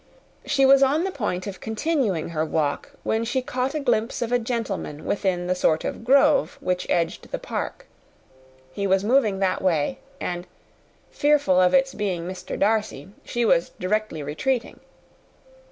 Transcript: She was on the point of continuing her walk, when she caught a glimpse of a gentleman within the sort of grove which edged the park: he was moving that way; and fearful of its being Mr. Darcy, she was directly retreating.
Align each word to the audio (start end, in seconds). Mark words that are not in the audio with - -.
She 0.47 0.65
was 0.65 0.81
on 0.81 1.03
the 1.03 1.11
point 1.11 1.45
of 1.45 1.59
continuing 1.61 2.29
her 2.29 2.43
walk, 2.43 2.91
when 3.03 3.23
she 3.23 3.43
caught 3.43 3.75
a 3.75 3.79
glimpse 3.79 4.23
of 4.23 4.31
a 4.31 4.39
gentleman 4.39 5.05
within 5.05 5.45
the 5.45 5.53
sort 5.53 5.83
of 5.85 6.03
grove 6.03 6.57
which 6.59 6.89
edged 6.89 7.29
the 7.31 7.37
park: 7.37 7.85
he 8.71 8.87
was 8.87 9.03
moving 9.03 9.37
that 9.37 9.61
way; 9.61 9.99
and 10.19 10.47
fearful 11.11 11.61
of 11.61 11.75
its 11.75 11.93
being 11.93 12.27
Mr. 12.27 12.57
Darcy, 12.59 13.09
she 13.23 13.45
was 13.45 13.69
directly 13.79 14.23
retreating. 14.23 14.79